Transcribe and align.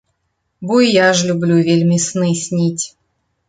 Бо 0.69 0.79
і 0.85 0.87
я 0.93 1.09
ж 1.21 1.29
люблю 1.29 1.59
вельмі 1.69 2.01
сны 2.09 2.29
сніць. 2.45 2.85